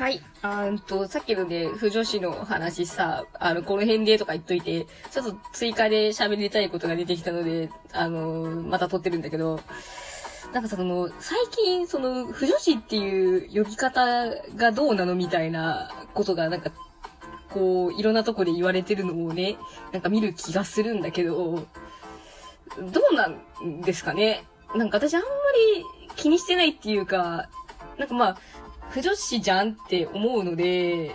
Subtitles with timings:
[0.00, 0.22] はい。
[0.40, 9.60] あんと、さっきのね、不女子の話さ、あの、この辺でとか言っといて、ちょっと追加で喋りたいことが出てきたので、あのまた撮ってるんだけど、
[10.54, 16.70] なんか、その、最近、その、不女子っていう呼び方がどうなのみたいなことが、なんか、
[17.50, 19.58] こう、いろんなとこで言われてるのをね、
[19.92, 21.66] なんか見る気がするんだけど、
[22.78, 24.44] どうなんですかね？
[24.74, 25.28] なんか私あんま
[25.76, 25.84] り
[26.16, 27.50] 気にしてないっていうか、
[27.98, 28.38] なんかまあ、
[28.90, 31.14] 不女子じゃんって思うので、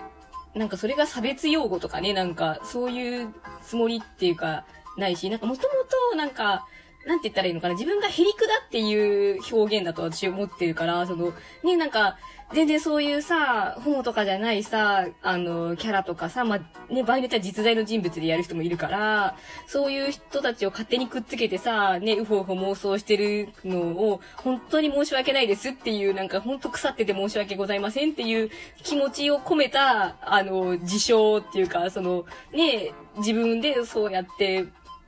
[0.53, 4.65] なんかそれが差別用語とかね、なんかそういうつもりっていうか、
[4.97, 5.73] ないし、なんかもとも
[6.11, 6.65] となんか、
[7.05, 11.33] なんて言ったらいいのかな、自分がヘリクだっていう表現だと私思ってるから、その、
[11.63, 12.17] ね、なんか、
[12.53, 28.51] 全然そういうさ、ホモとかじゃないさ、あの、キャラとかさ、まあ、ね、場合によっては実在の人物でやる人もいるから、そういう人たちを勝手にくっつけてさ、ね、うほうほ妄想してるのを、本当に申し訳ないですっていう、なんか本当腐ってて申し訳ございませんっていう
[28.83, 34.65] 気持ちを込めた、あの、自称っていうか、その、ね、自分でそうやって、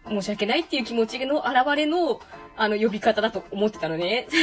[0.10, 2.22] 申し訳ないっていう気持ちの現れの、
[2.56, 4.28] あの、呼び方だと思ってたのね。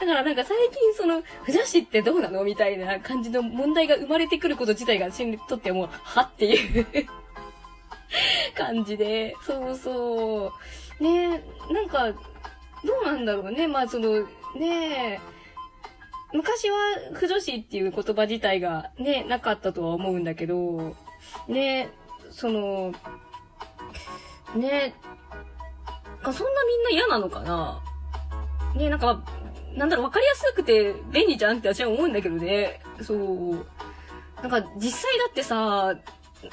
[0.00, 6.86] だからなんか最近その、不女子ってどうなのみたいな感じの問題が生まれてくること自体が私にとってもう、はっていう
[8.54, 10.52] 感じで、そうそ
[11.00, 11.02] う。
[11.02, 13.66] ねなんか、どうなんだろうね。
[13.66, 15.20] まあその、ね
[16.32, 16.76] 昔は
[17.14, 20.94] 不女子っていう言葉自体がね、なかったとは思うんだけど、
[21.48, 21.90] ね
[22.30, 22.92] その、
[24.56, 24.94] ね
[26.22, 27.82] かそんなみんな嫌なのかな？
[28.74, 29.22] ねなんか、
[29.74, 32.80] なんだろう、わかりやすくて便利じゃんって私は思うんだけどね。
[33.02, 33.66] そう。
[34.42, 35.94] なんか、実際だってさ、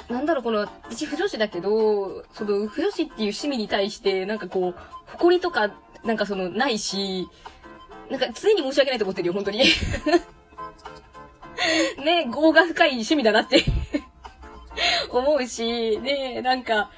[0.10, 5.72] なんだろう、この、私不女子だけど、その、不女子っていう趣味に対して、なんかこう、誇りとか、
[6.04, 7.28] なんかその、ないし、
[8.10, 9.60] なんか常に申し訳ないと思ってるよ、本当に。
[12.04, 13.64] ね、業が深い趣味だなって
[15.10, 16.92] 思うし、ね、なんか、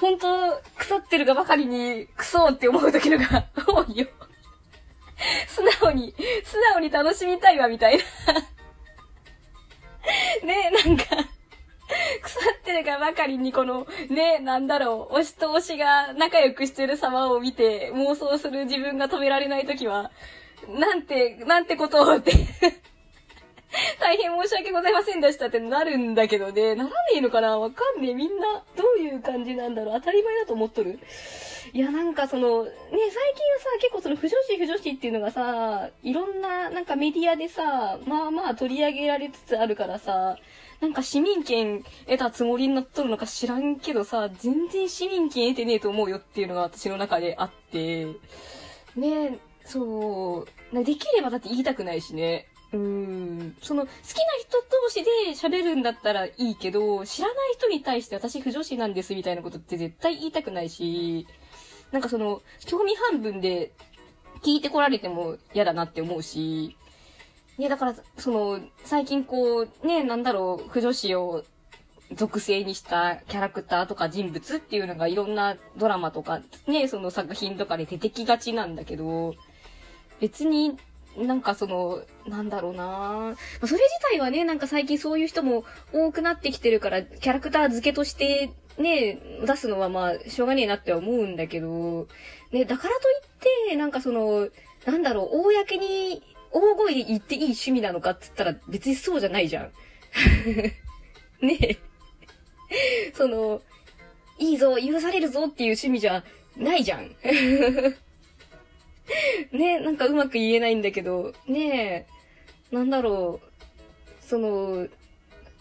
[0.00, 4.06] 本当腐ってるがばかりに、クソって思う時のが 多いよ。
[5.46, 8.04] 素直に、素直に楽しみたいわ、みたいな。
[10.42, 11.04] ねなんか、
[12.22, 20.10] 腐ってるがばかりにこの、ねなんだろう、推しと推しが仲良くしてる様を見て妄想する自分が止められないときは、
[20.66, 22.32] なんて、なんてことをって、
[23.98, 28.14] 大変申し訳ございませんでしたってなるんだけどね、ならねえのかなわかんねえ。
[28.14, 30.00] みんな、どういう感じなんだろう。
[30.00, 30.98] 当たり前だと思っとる？
[31.72, 40.36] いや、なんかその、ね、最近はさ、結構その、不女子不女子っていうのがさ、いろんな、なんかメディアでさ、まあまあ取り上げられつつあるからさ、
[40.80, 48.06] なんか市民権得たつもりになっとるのか知らんけどさ、全然市民権得てねえと思うよっていうのが私の中であって、
[48.96, 52.46] ね、そう、できればだって言いたくないしね。
[52.72, 53.56] うん。
[53.62, 61.26] その、好きな人同士で喋るんだったらいいけど、知らない人に対して私不女子なんですみたいなことって絶対言いたくないし、
[61.90, 63.72] なんかその、興味半分で
[64.42, 66.76] 聞いてこられても嫌だなって思うし、
[67.58, 71.44] ね、だから、その、最近こう、ね、なんだろう、不女子を
[72.12, 79.34] 属性にしたキャラクターとか人物っていうのがいろんなドラマとか、ね、その作品とかで出てきがちなんだけど、
[80.20, 80.76] 別に
[81.16, 83.80] なんかその、なんだろうなまそれ自
[84.12, 92.08] 体はね、なんか最近そういう人も多くなってきてるから、キャラクター付けとしてね、出すのはまあ、しょうがねえなって思うんだけど、
[92.52, 93.14] ね、だからとい
[93.68, 94.48] って、なんかその、
[94.86, 96.22] なんだろう、公に
[96.52, 99.72] 大声で言っていい趣味なのかっつったら別にそうじゃないじゃん。
[101.46, 101.76] ねえ。
[103.14, 103.62] その、
[104.38, 106.24] いいぞ、許されるぞっていう趣味じゃ
[106.56, 107.14] ないじゃん。
[109.52, 112.06] ねえ、なんかうまく言えないんだけど、ね
[112.72, 114.86] え、なんだろう、その、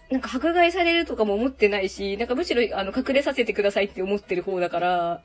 [0.09, 5.23] なんか迫害されるとかも思ってないし、なんかむしろ、あの、隠れさせてくださいって思ってる方だから、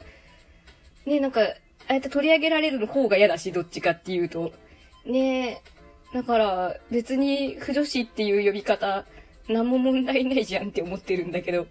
[1.07, 1.47] ねえ、なんか、あ
[1.89, 4.53] あやって取り上げられるの方が嫌だし、どっちかっていうと。
[5.05, 5.61] ねえ、
[6.15, 9.05] だから、別に、不女子っていう呼び方、
[9.49, 11.67] 何も問題ないじゃんって思ってるんだけど、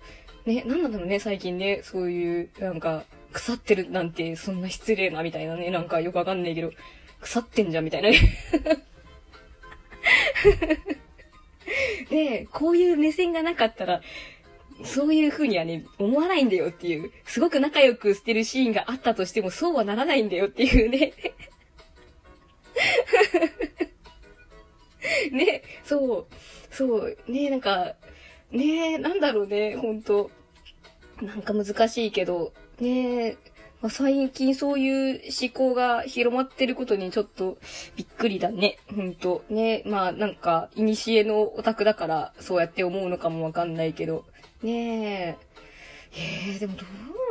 [0.45, 6.71] ね、なんなんだろうね、最近ね、そういう、なんか、腐ってるなんて、そんな失礼な、みたいなね、なんかよくわかんないけど、
[7.19, 8.19] 腐ってんじゃん、みたいなね。
[12.09, 14.01] で、こういう目線がなかったら、
[14.83, 21.13] そういう風にはね、思わないんだよっていう、すごく仲良くしてるシーンがあったとしても、そうはならないんだよっていうね。
[25.31, 26.35] ね、そう、
[26.73, 27.95] そう、ね、なんか、
[28.51, 30.29] ね、なんだろうね、ほんと。
[31.21, 33.37] なんか難しいけど、ね、
[33.81, 37.57] まあ、最近そういう思考が広まってることにちょっと
[37.97, 38.77] びっくりだね。
[38.95, 39.43] ほんと。
[39.49, 39.83] ね。
[39.85, 44.23] まあなんか、いにしえのオタクだからそうやって思うのかもわかんないけど。
[44.61, 45.37] ね
[46.13, 46.15] え。
[46.15, 46.85] えー、でもど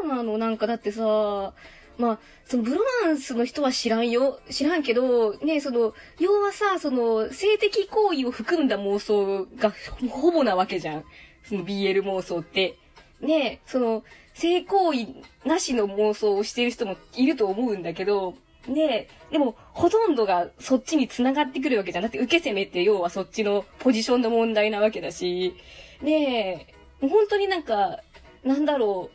[0.04, 0.36] うなの？
[0.36, 1.54] なんかだってさ、
[1.96, 4.38] まあ、そのブロマンスの人は知らんよ。
[4.50, 9.72] 知らんけど、ね、その、要はさ、その、性的行為を含んだ妄想が
[10.10, 11.04] ほぼなわけじゃん。
[11.44, 12.76] その BL 妄想って。
[13.22, 14.04] ね、その、
[14.34, 15.06] 性行為
[15.44, 18.34] なしの妄想をしている人もいると思うんだけど、
[18.66, 25.54] ねでも、ほとんどがそっちに繋がってくるわけじゃなくて、受け攻めって要はそっちのポジションの問題なわけだし、
[26.00, 26.66] ね
[27.00, 27.98] え、本当になんか、
[28.44, 29.10] なんだろ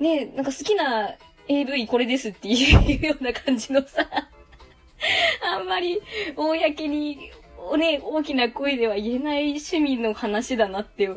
[0.00, 1.14] う、ね、なんか好きな
[1.48, 4.06] AV これですっていうような感じのさ、
[5.42, 6.00] あんまり
[6.36, 7.30] 公に、
[7.78, 11.08] ね、大きな声では言えない趣味の話だなって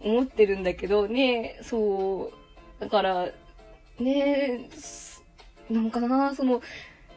[0.00, 2.80] 思ってるんだけどね、そう。
[2.80, 3.28] だから、
[3.98, 4.68] ね、
[5.70, 6.62] なんかな、その、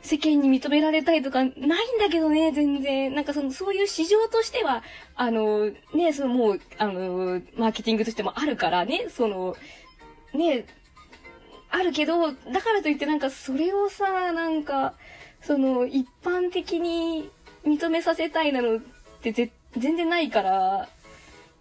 [0.02, 1.56] 世間に認められたいとかないん
[2.00, 3.14] だけどね、全然。
[3.14, 4.84] なんかその、そういう市場としては、
[5.16, 9.56] あの、ね、そのもう、あの、マーケティングとしてもあるからね、その、
[10.34, 10.66] ね、
[11.70, 14.96] あるけど、だからといってなんかそれをさ、なんか、
[15.42, 17.30] その、一般的に
[17.64, 18.80] 認めさせたいなのっ
[19.22, 19.32] て
[19.78, 20.90] 全然ないから、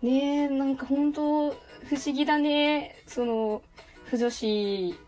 [0.02, 1.55] ねえ、なんか本当不
[1.94, 2.97] 思議だね。
[3.06, 3.62] その、
[4.05, 4.99] 不女子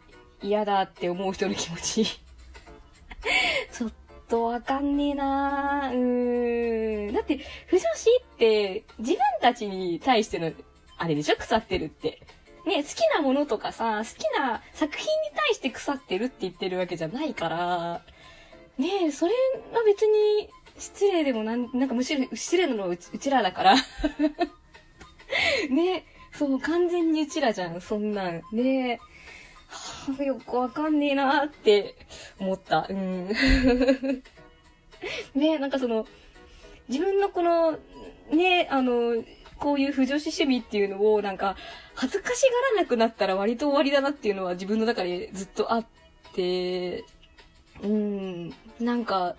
[0.43, 2.05] 嫌だって思う人の気持ち。
[3.73, 3.93] ちょっ
[4.29, 7.15] とわかんねえなうーん。
[7.15, 10.53] だって、不女子って自分たちに対しての、
[10.99, 12.21] あれでしょ腐ってるって。
[12.67, 18.03] ね、好きなものとかさ、好きな作品に対して腐ってるって言ってるわけじゃないから、
[18.79, 19.33] ねえそれ
[19.73, 20.49] は別に
[20.79, 23.77] 失礼でもなん、なんかむしろ失礼なのはうちらだから
[25.71, 28.43] ね、そう、完全にうちらじゃん、そんなん。
[28.53, 29.01] ね
[29.69, 31.95] はあ、よくわかんねえなーって
[32.39, 32.87] 思った。
[32.89, 33.29] うん。
[35.35, 36.07] ねなんかその、
[36.89, 37.79] 自分のこの、
[38.31, 39.23] ねあの、
[39.59, 41.57] こういう不女子趣味っていうのを、なんか、
[41.95, 45.87] 恥ずかしがらなくなったら割と終わりだなっていうのは自分の中でずっとあっ
[46.35, 47.05] て、
[47.83, 49.37] うん、なんか、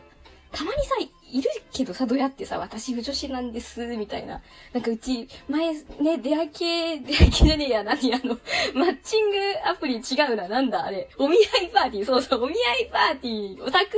[0.53, 0.95] たまにさ、
[1.31, 4.41] いるけどさ、どうやってさ、私不女子なんです、みたいな。
[4.71, 8.37] なんかうち、前、ね、出会い系、出会い系じゃねえや、何あの、
[8.75, 11.09] マッチングアプリ違うな、なんだあれ。
[11.17, 13.97] お見合いパーティー、そうそう、お見合いパーティー、オタク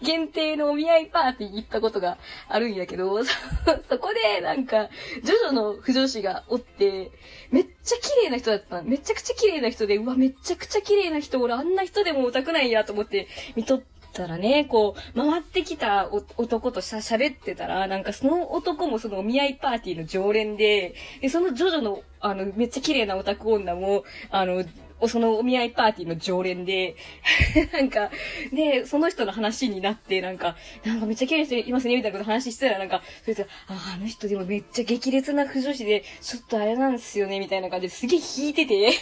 [0.00, 2.16] 限定のお見合いパーティー行ったことが
[2.48, 3.30] あるんやけど、そ、
[3.90, 4.88] そこで、なんか、
[5.22, 7.10] ジョジョの不女子がおって、
[7.50, 8.80] めっちゃ綺麗な人だった。
[8.80, 24.64] めちゃくちゃ綺麗な人で、うわ、めちゃくちゃ綺麗な人、俺あんな人でもオタクなんやと思って見とって、たらね、こう、回ってきた男としゃ喋ってたら、なんかその男もそのお見合いパーティーの常連で、で、そのジョジョの、あの、めっちゃ綺麗なオタク女も、あの、
[25.08, 26.96] そのお見合いパーティーの常連で、
[27.72, 28.10] なんか、
[28.52, 38.92] で、その人の話になって、なんか、なんかめっちゃ綺麗な人いますね、みたいなこと話してたら、なんか、それで、あ、あの人でもめっちゃ激烈な不女子で、ちょっとあれなんですよね、みたいな感じですげえ引いてて。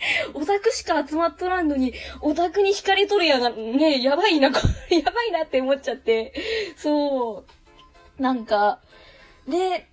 [0.34, 6.32] オタクしか集まっとらんのに、オタクに惹かれとるやが、ね、やばいな、 やばいなって思っちゃって、
[6.76, 7.44] そ
[8.18, 8.22] う。
[8.22, 8.80] なんか、
[9.46, 9.86] で、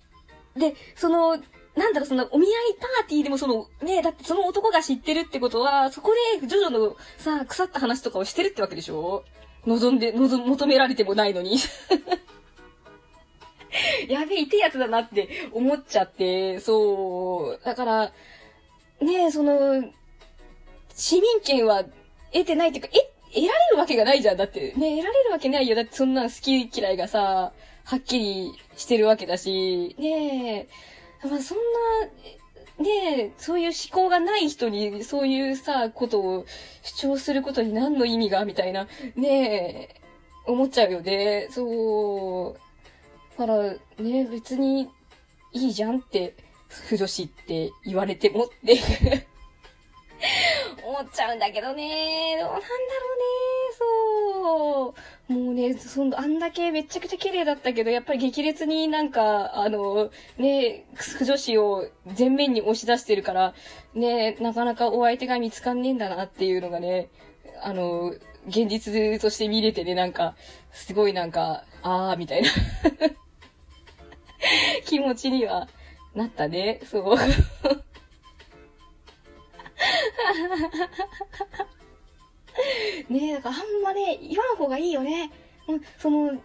[0.56, 1.38] で、その、
[1.76, 9.24] なんだろ、その、お見合いパーティーでもその、ね、だってその男が知ってるってことは、そこで、ジョジョのさ、腐った話とかをしてるってわけでしょ？
[9.66, 11.58] 望んで、望、求められてもないのに。
[14.08, 17.64] やべえ、いてやつだなって思っちゃって、そう。
[17.64, 18.12] だから、
[19.00, 19.84] ねその、
[20.98, 21.84] 市民権は
[22.32, 22.98] 得てないっていうか、え、
[23.32, 24.36] 得られるわけがないじゃん。
[24.36, 25.76] だって、ね、得られるわけないよ。
[25.76, 27.52] だってそんな好き嫌いがさ、
[27.84, 30.68] はっきりしてるわけだし、ね
[31.22, 31.58] え、まあそん
[32.78, 36.46] な、ねえ、そういう思考がない人に、そういうさ、ことを
[36.82, 40.00] 主張することに何の意味がみたいな、ねえ、
[40.46, 41.46] 思っちゃうよね。
[41.50, 43.38] そう。
[43.38, 44.90] だから、ね別に
[45.52, 46.34] いいじゃんって、
[46.68, 48.78] 不女子って言われてもって
[50.88, 52.38] 思っちゃうんだけどね。
[52.40, 52.72] どうなんだろ
[53.14, 53.58] うね。
[53.78, 54.94] そ
[55.28, 55.32] う。
[55.32, 61.86] もうね、そんあんだけめちゃくちゃ綺麗だったけど、やっぱり激烈になんか、あの、ね、不女子を
[62.18, 63.54] 前面に押し出してるから、
[63.92, 67.10] ね、なかなかお相手が見つかんねえんだなっていうのがね、
[67.62, 68.14] あの、
[68.46, 70.36] 現実として見れてね、なんか、
[70.72, 72.48] すごいなんか、あー、みたいな
[74.86, 75.68] 気持ちには
[76.14, 76.80] なったね。
[76.90, 77.16] そう。
[83.08, 85.30] ねえ、だからあんまね、言わん方がいいよね。
[85.98, 86.42] その、通じる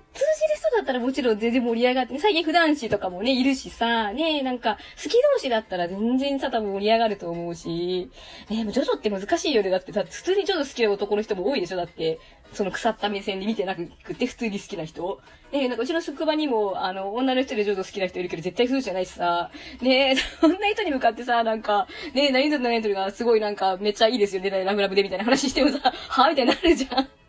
[0.58, 8.12] 人だったらもちろん全然盛り上がって、最近普段子とかもね、いるしさ、ね、なんか、好き同士だったら全然さ、多分盛り上がると思うし、
[8.50, 9.70] ね、ジョジョって難しいよね。
[9.70, 12.20] だって、だ普通にジョジョ好きな男の人も多いでしょだって、
[12.52, 15.20] その腐った目線で見てなくて普通に好きな人。
[15.52, 19.52] ねなんかうちの職場にも、あの、女の人でジョジョ好きな人いるけど絶対普通じゃないしさ、
[19.82, 27.23] ねそんな人に向かってさ、なんか、ね何々何々がすごいなんかめっちゃいいですよね、ラブラブでみたいな話してもさ、はぁみたいになるじゃん。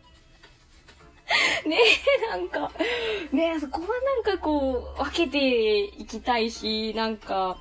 [1.69, 1.79] ね
[2.19, 2.71] え、なんか、
[3.33, 7.59] ねえ、そこはなんかこう、分けていきたいし、なんか、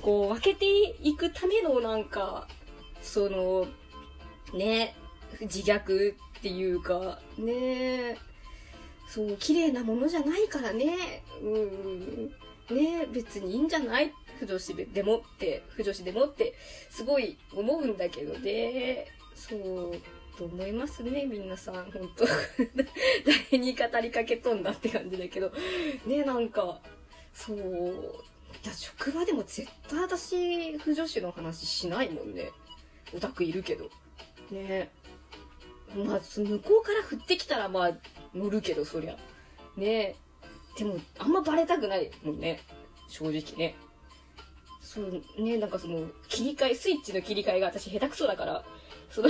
[0.00, 0.66] こう、分けて
[1.02, 2.48] いくためのなんか、
[3.02, 3.66] その、
[4.54, 4.94] ね
[5.40, 8.18] え、自虐っていうか、ねえ
[9.08, 12.26] そう、綺麗なものじゃないからね、うん、
[12.74, 14.12] ねえ別にいいんじゃない？
[14.38, 16.54] 不女子でもって、不女子でもって、
[16.90, 19.92] すごい思うんだけどね、そう、
[20.36, 21.74] と思いますね、皆さん。
[21.90, 22.24] 本当
[23.50, 25.52] 誰に語りかけとんだって感じだけど。
[26.06, 26.80] ね、なんか、
[27.34, 27.58] そう。
[28.64, 32.50] いや、職場でも絶対私、不女子の話しないもんね。
[33.14, 33.90] オタクいるけど。
[34.50, 34.90] ね。
[35.94, 37.92] まあ、向こうから降ってきたら、まあ、
[38.34, 39.16] 乗るけど、そりゃ。
[39.76, 40.16] ね
[40.76, 42.60] でも、あんまバレたくないもんね。
[43.08, 43.74] 正直ね。
[44.80, 48.64] そうね、なんかその、切り替え、スイッチの切り替えが私下手くそだから、
[49.12, 49.28] その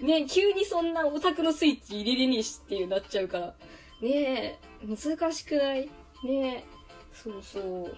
[0.02, 3.54] ね、急にそんなオタクのスイッチ入れれねえしっていうなっちゃうから。
[4.00, 5.90] ねえ、難しくない？
[6.24, 6.64] ねえ、
[7.12, 7.96] そうそう。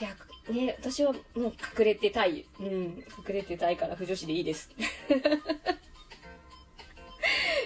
[0.00, 0.16] いや、
[0.52, 2.44] ね私はもう隠れてたい。
[2.58, 4.70] うん、隠れてたいから不女子でいいです。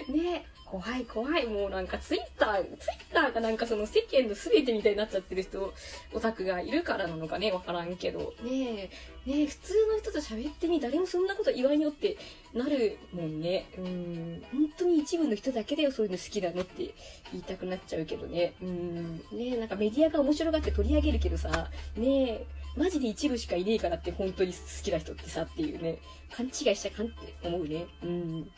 [0.07, 0.56] ねえ。
[0.69, 1.47] 怖い怖い。
[1.47, 5.73] もうなんかツイッター、ツイッターがなんかその世間の全てみたいになっちゃってる人、
[6.13, 8.33] オタクがいるからなのかね、わからんけど。
[8.43, 8.89] ね
[9.25, 12.17] え、ねえ、普通の人と喋ってみ、誰もそんなこと言わんよって
[12.53, 13.69] なるもんね。
[13.77, 14.43] うん。
[14.51, 16.93] 本当に一部の人だけだよ、そういうの好きなのって
[17.31, 18.53] 言いたくなっちゃうけどね。
[18.61, 19.17] うん。
[19.17, 22.45] ねえ、なんかメディアが面白がって取り上げるけどさ、ねえ、
[22.75, 25.97] マジで一部しかいねえからって本当に好きな人ってさっていうね、
[26.31, 27.85] 勘違いしちゃかんって思うね。
[28.03, 28.51] うん。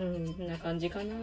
[0.00, 1.14] うん、こんな感じかな。